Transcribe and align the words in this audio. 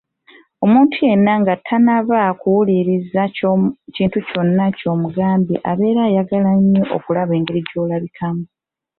Omuntu 0.65 0.95
yenna 1.07 1.33
nga 1.41 1.53
tannaba 1.67 2.19
kuwuliriza 2.39 3.21
kintu 3.95 4.17
kyonna 4.27 4.65
ky'omugamba 4.77 5.55
abeera 5.71 6.01
ayagala 6.05 6.51
nnyo 6.59 6.83
okulaba 6.95 7.31
engeri 7.35 7.61
gy'olabikamu. 7.69 8.43